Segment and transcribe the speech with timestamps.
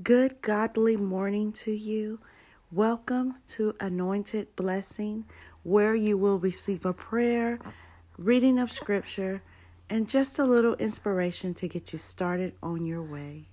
[0.00, 2.20] Good godly morning to you.
[2.70, 5.24] Welcome to Anointed Blessing,
[5.64, 7.58] where you will receive a prayer,
[8.16, 9.42] reading of scripture,
[9.90, 13.48] and just a little inspiration to get you started on your way.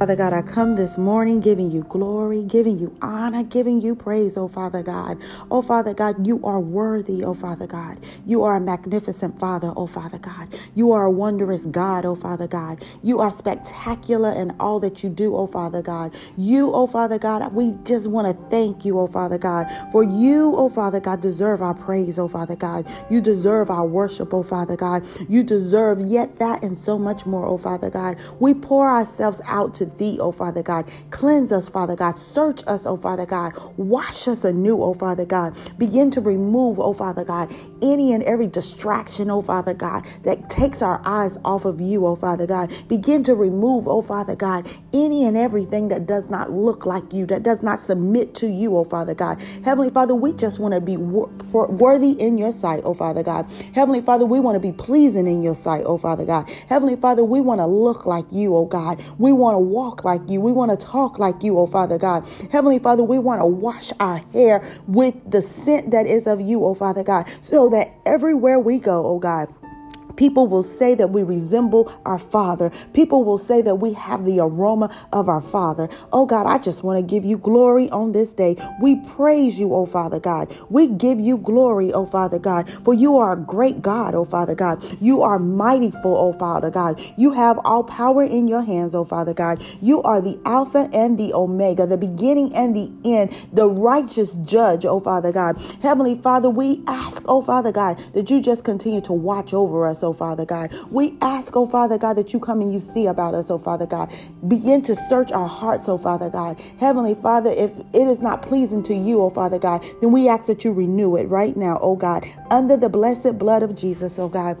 [0.00, 4.38] Father God, I come this morning giving you glory, giving you honor, giving you praise,
[4.38, 5.18] oh Father God.
[5.50, 8.00] Oh Father God, you are worthy, oh Father God.
[8.26, 10.48] You are a magnificent Father, oh Father God.
[10.74, 12.82] You are a wondrous God, oh Father God.
[13.02, 16.14] You are spectacular in all that you do, oh Father God.
[16.38, 20.54] You, oh Father God, we just want to thank you, oh Father God, for you,
[20.56, 22.86] oh Father God, deserve our praise, oh Father God.
[23.10, 25.06] You deserve our worship, oh Father God.
[25.28, 28.16] You deserve yet that and so much more, oh Father God.
[28.40, 30.90] We pour ourselves out to thee, oh Father God.
[31.10, 32.12] Cleanse us, Father God.
[32.16, 33.52] Search us, oh Father God.
[33.76, 35.56] Wash us anew, oh Father God.
[35.78, 40.82] Begin to remove, oh Father God, any and every distraction, oh Father God, that takes
[40.82, 42.72] our eyes off of you, oh Father God.
[42.88, 47.26] Begin to remove, oh Father God, any and everything that does not look like you,
[47.26, 49.40] that does not submit to you, oh Father God.
[49.64, 53.50] Heavenly Father, we just want to be worthy in your sight, oh Father God.
[53.74, 56.48] Heavenly Father, we want to be pleasing in your sight, oh Father God.
[56.68, 59.02] Heavenly Father, we want to look like you, oh God.
[59.18, 60.42] We want to walk walk like you.
[60.42, 62.28] We want to talk like you, oh Father God.
[62.52, 66.62] Heavenly Father, we want to wash our hair with the scent that is of you,
[66.66, 69.48] oh Father God, so that everywhere we go, oh God,
[70.16, 72.70] People will say that we resemble our Father.
[72.92, 75.88] People will say that we have the aroma of our Father.
[76.12, 78.56] Oh God, I just want to give you glory on this day.
[78.80, 80.54] We praise you, oh Father God.
[80.70, 84.54] We give you glory, oh Father God, for you are a great God, oh Father
[84.54, 84.84] God.
[85.00, 87.00] You are mighty for, oh Father God.
[87.16, 89.62] You have all power in your hands, oh Father God.
[89.80, 94.84] You are the Alpha and the Omega, the beginning and the end, the righteous judge,
[94.86, 95.60] oh Father God.
[95.82, 99.99] Heavenly Father, we ask, oh Father God, that you just continue to watch over us,
[100.04, 100.74] oh oh Father God.
[100.90, 103.86] We ask, oh Father God, that you come and you see about us, oh Father
[103.86, 104.12] God.
[104.48, 106.60] Begin to search our hearts, oh Father God.
[106.78, 110.46] Heavenly Father, if it is not pleasing to you, oh Father God, then we ask
[110.46, 114.28] that you renew it right now, oh God, under the blessed blood of Jesus, oh
[114.28, 114.58] God.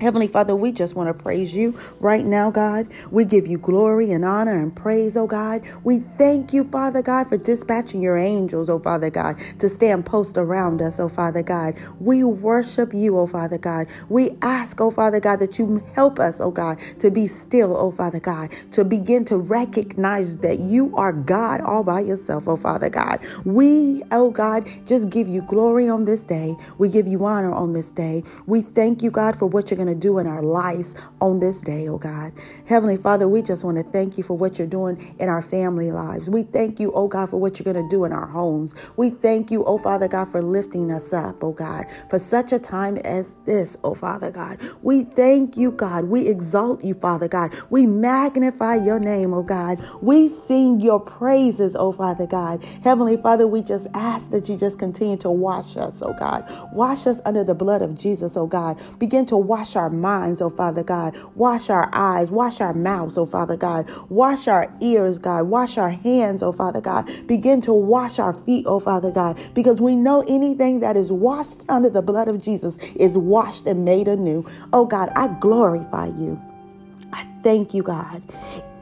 [0.00, 2.88] Heavenly Father, we just want to praise you right now, God.
[3.10, 5.62] We give you glory and honor and praise, oh God.
[5.84, 10.38] We thank you, Father God, for dispatching your angels, oh Father God, to stand post
[10.38, 11.74] around us, oh Father God.
[12.00, 13.88] We worship you, oh Father God.
[14.08, 17.90] We ask, oh Father God, that you help us, oh God, to be still, oh
[17.90, 22.90] Father God, to begin to recognize that you are God all by yourself, oh Father
[22.90, 23.20] God.
[23.44, 26.56] We, oh God, just give you glory on this day.
[26.78, 28.24] We give you honor on this day.
[28.46, 31.62] We thank you, God, for what you're going to do in our lives on this
[31.62, 32.32] day, oh God.
[32.66, 35.92] Heavenly Father, we just want to thank you for what you're doing in our family
[35.92, 36.30] lives.
[36.30, 38.74] We thank you, oh God, for what you're going to do in our homes.
[38.96, 42.58] We thank you, oh Father God, for lifting us up, oh God, for such a
[42.58, 44.60] time as this, oh Father God.
[44.82, 46.04] We thank you, God.
[46.04, 47.54] We exalt you, Father God.
[47.70, 49.84] We magnify your name, oh God.
[50.02, 52.64] We sing your praises, oh Father God.
[52.84, 56.44] Heavenly Father, we just ask that you just continue to wash us, oh God.
[56.72, 58.80] Wash us under the blood of Jesus, oh God.
[58.98, 61.16] Begin to wash our minds, oh Father God.
[61.36, 63.90] Wash our eyes, wash our mouths, oh Father God.
[64.10, 65.44] Wash our ears, God.
[65.44, 67.10] Wash our hands, oh Father God.
[67.26, 71.62] Begin to wash our feet, oh Father God, because we know anything that is washed
[71.70, 74.44] under the blood of Jesus is washed and made anew.
[74.74, 76.40] Oh God, I glorify you.
[77.12, 78.22] I thank you, God.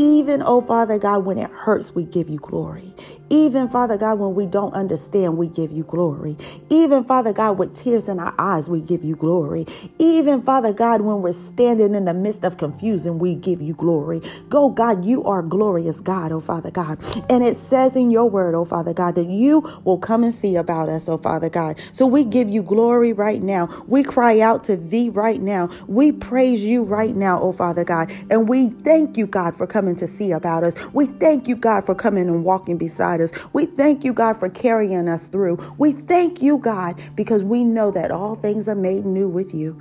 [0.00, 2.94] Even, oh Father God, when it hurts, we give you glory.
[3.30, 6.38] Even, Father God, when we don't understand, we give you glory.
[6.70, 9.66] Even, Father God, with tears in our eyes, we give you glory.
[10.00, 14.22] Even, Father God, when we're standing in the midst of confusion, we give you glory.
[14.50, 16.98] Go, God, you are glorious God, oh Father God.
[17.30, 20.56] And it says in your word, oh Father God, that you will come and see
[20.56, 21.80] about us, oh Father God.
[21.92, 23.68] So we give you glory right now.
[23.88, 25.70] We cry out to thee right now.
[25.88, 28.12] We praise you right now, oh Father God.
[28.30, 30.74] And we thank you, God, for coming coming to see about us.
[30.94, 33.32] We thank you, God, for coming and walking beside us.
[33.52, 35.58] We thank you, God, for carrying us through.
[35.78, 39.78] We thank you, God, because we know that all things are made new with you.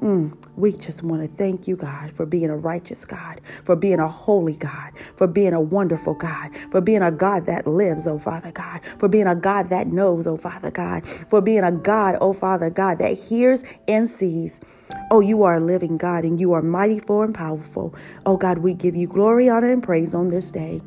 [0.00, 4.00] Mm, we just want to thank you, God, for being a righteous God, for being
[4.00, 8.18] a holy God, for being a wonderful God, for being a God that lives, oh
[8.18, 12.16] Father God, for being a God that knows, oh Father God, for being a God,
[12.22, 14.62] oh Father God, that hears and sees.
[15.10, 17.94] Oh, you are a living God and you are mighty, for and powerful.
[18.24, 20.80] Oh God, we give you glory, honor, and praise on this day.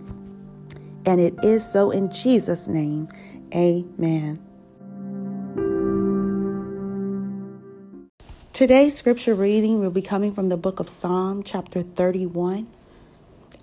[1.05, 3.09] And it is so in Jesus' name.
[3.53, 4.39] Amen.
[8.53, 12.67] Today's scripture reading will be coming from the book of Psalm, chapter 31.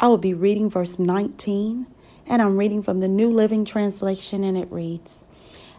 [0.01, 1.87] I will be reading verse 19,
[2.27, 5.25] and I'm reading from the New Living Translation, and it reads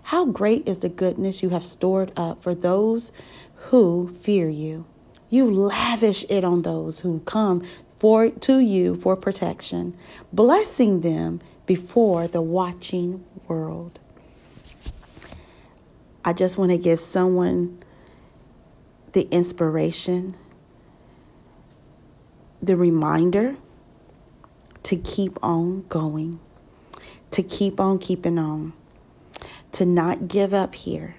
[0.04, 3.12] How great is the goodness you have stored up for those
[3.56, 4.86] who fear you.
[5.30, 7.66] You lavish it on those who come
[7.98, 9.94] for to you for protection,
[10.32, 14.00] blessing them before the watching world.
[16.24, 17.84] I just want to give someone
[19.14, 20.36] the inspiration,
[22.62, 23.56] the reminder
[24.84, 26.40] to keep on going,
[27.32, 28.74] to keep on keeping on,
[29.72, 31.16] to not give up here.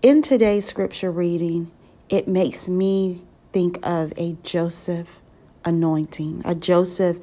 [0.00, 1.70] In today's scripture reading,
[2.08, 3.22] it makes me
[3.52, 5.20] think of a Joseph
[5.64, 7.18] anointing, a Joseph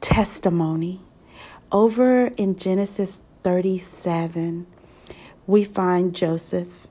[0.00, 1.00] testimony.
[1.70, 4.66] Over in Genesis 37,
[5.46, 6.87] we find Joseph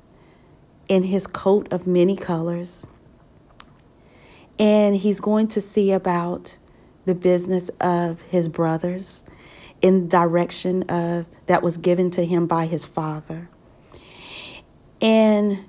[0.87, 2.87] in his coat of many colors.
[4.59, 6.57] And he's going to see about
[7.05, 9.23] the business of his brothers
[9.81, 13.49] in direction of that was given to him by his father.
[15.01, 15.65] And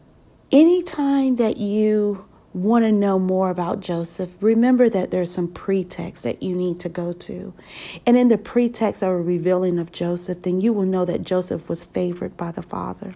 [0.50, 6.42] anytime that you want to know more about Joseph, remember that there's some pretext that
[6.42, 7.52] you need to go to.
[8.06, 11.68] And in the pretext of a revealing of Joseph, then you will know that Joseph
[11.68, 13.14] was favored by the Father.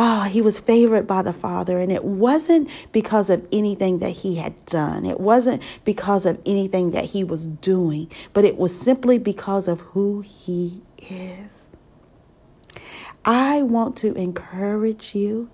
[0.00, 4.10] Ah, oh, he was favored by the Father, and it wasn't because of anything that
[4.10, 5.04] he had done.
[5.04, 9.80] It wasn't because of anything that he was doing, but it was simply because of
[9.80, 11.68] who he is.
[13.24, 15.50] I want to encourage you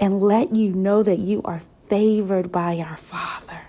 [0.00, 3.67] and let you know that you are favored by our Father.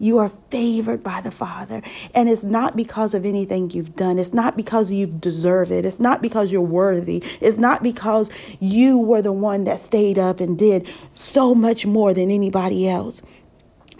[0.00, 1.82] You are favored by the Father.
[2.14, 4.18] And it's not because of anything you've done.
[4.18, 5.84] It's not because you deserve it.
[5.84, 7.22] It's not because you're worthy.
[7.40, 12.14] It's not because you were the one that stayed up and did so much more
[12.14, 13.20] than anybody else.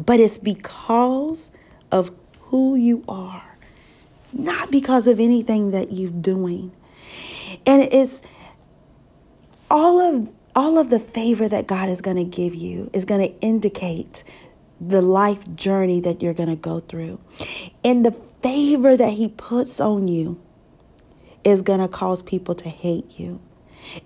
[0.04, 1.50] But it's because
[1.92, 2.10] of
[2.40, 3.44] who you are,
[4.32, 6.72] not because of anything that you're doing.
[7.66, 8.22] And it's
[9.70, 13.20] all of all of the favor that God is going to give you is going
[13.20, 14.24] to indicate
[14.80, 17.20] the life journey that you're going to go through.
[17.84, 20.40] And the favor that He puts on you
[21.44, 23.40] is going to cause people to hate you.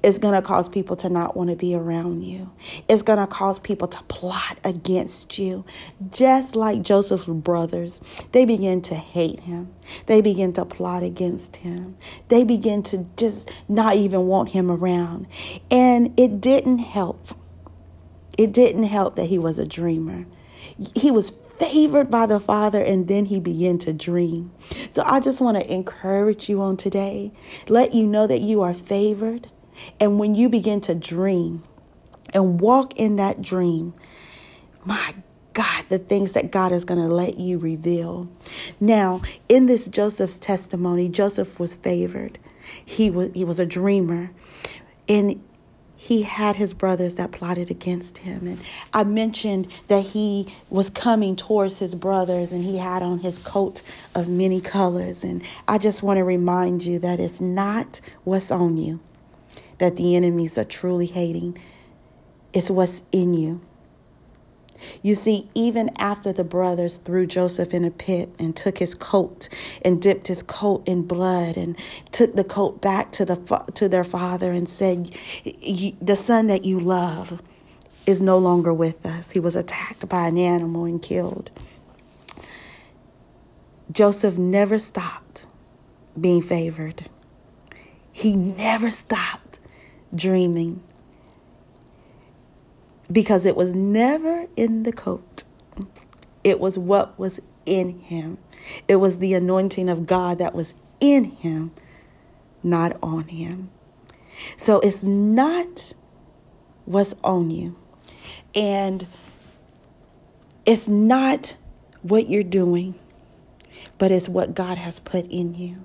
[0.03, 2.50] It's going to cause people to not want to be around you.
[2.88, 5.65] It's going to cause people to plot against you.
[6.11, 8.00] Just like Joseph's brothers,
[8.32, 9.75] they begin to hate him.
[10.06, 11.97] They begin to plot against him.
[12.29, 15.26] They begin to just not even want him around.
[15.71, 17.29] And it didn't help.
[18.38, 20.26] It didn't help that he was a dreamer.
[20.94, 24.53] He was favored by the Father, and then he began to dream.
[24.91, 27.32] So I just want to encourage you on today.
[27.69, 29.50] Let you know that you are favored.
[30.00, 31.65] And when you begin to dream
[32.32, 33.94] and walk in that dream,
[34.85, 35.15] my
[35.53, 38.29] God, the things that God is going to let you reveal.
[38.81, 42.38] Now, in this Joseph's testimony, Joseph was favored.
[42.85, 44.31] He was he was a dreamer.
[45.09, 45.43] And
[46.05, 48.47] he had his brothers that plotted against him.
[48.47, 48.61] And
[48.93, 53.81] I mentioned that he was coming towards his brothers and he had on his coat
[54.15, 55.25] of many colors.
[55.25, 59.01] And I just want to remind you that it's not what's on you
[59.79, 61.59] that the enemies are truly hating,
[62.53, 63.61] it's what's in you.
[65.03, 69.49] You see, even after the brothers threw Joseph in a pit and took his coat
[69.82, 71.76] and dipped his coat in blood and
[72.12, 73.37] took the coat back to the
[73.75, 75.11] to their father and said,
[76.00, 77.41] "The son that you love
[78.07, 79.31] is no longer with us.
[79.31, 81.50] He was attacked by an animal and killed."
[83.90, 85.47] Joseph never stopped
[86.21, 87.09] being favored.
[88.12, 89.61] He never stopped
[90.14, 90.83] dreaming
[93.14, 95.44] because it was never in the coat.
[96.42, 98.38] It was what was in him.
[98.88, 101.73] It was the anointing of God that was in him,
[102.62, 103.71] not on him.
[104.56, 105.94] So it's not
[106.87, 107.76] what's on you.
[108.52, 109.06] And
[110.66, 111.54] it's not
[112.02, 112.97] what you're doing,
[113.97, 115.85] but it's what God has put in you.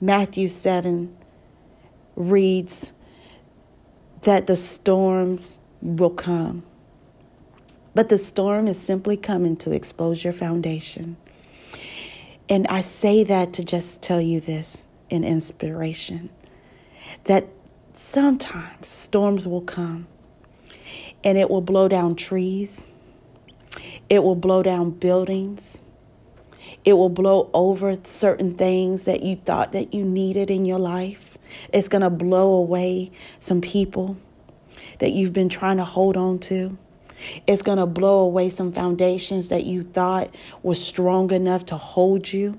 [0.00, 1.16] Matthew 7
[2.16, 2.92] reads
[4.22, 6.62] that the storms will come.
[7.94, 11.16] But the storm is simply coming to expose your foundation.
[12.48, 16.30] And I say that to just tell you this in inspiration
[17.24, 17.46] that
[17.94, 20.06] sometimes storms will come
[21.24, 22.88] and it will blow down trees,
[24.08, 25.82] it will blow down buildings.
[26.84, 31.36] It will blow over certain things that you thought that you needed in your life.
[31.72, 34.16] It's going to blow away some people
[34.98, 36.76] that you've been trying to hold on to.
[37.46, 42.32] It's going to blow away some foundations that you thought was strong enough to hold
[42.32, 42.58] you.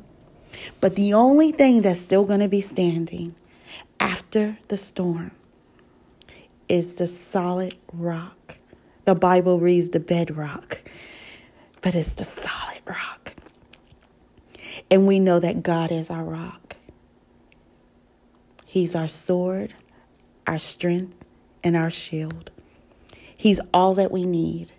[0.81, 3.35] But the only thing that's still going to be standing
[3.99, 5.31] after the storm
[6.67, 8.57] is the solid rock.
[9.05, 10.83] The Bible reads the bedrock,
[11.81, 13.33] but it's the solid rock.
[14.91, 16.75] And we know that God is our rock.
[18.65, 19.73] He's our sword,
[20.45, 21.18] our strength,
[21.63, 22.51] and our shield.
[23.35, 24.71] He's all that we need.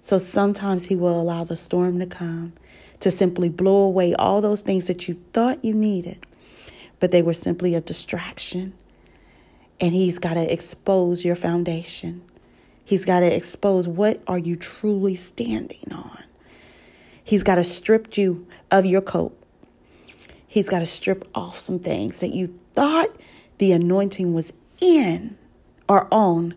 [0.00, 2.52] So sometimes He will allow the storm to come
[3.00, 6.24] to simply blow away all those things that you thought you needed,
[7.00, 8.72] but they were simply a distraction.
[9.80, 12.22] And He's got to expose your foundation.
[12.84, 16.22] He's got to expose what are you truly standing on.
[17.24, 19.36] He's got to strip you of your coat.
[20.46, 23.08] He's got to strip off some things that you thought
[23.58, 25.38] the anointing was in
[25.92, 26.54] or on,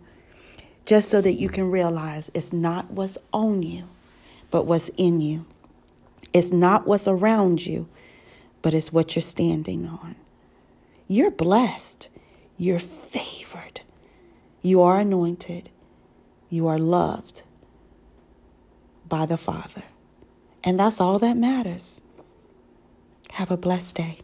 [0.85, 3.83] just so that you can realize it's not what's on you,
[4.49, 5.45] but what's in you.
[6.31, 7.89] It's not what's around you,
[8.61, 10.15] but it's what you're standing on.
[11.09, 12.07] You're blessed.
[12.57, 13.81] You're favored.
[14.61, 15.69] You are anointed.
[16.49, 17.43] You are loved
[19.05, 19.83] by the Father.
[20.63, 21.99] And that's all that matters.
[23.31, 24.19] Have a blessed day.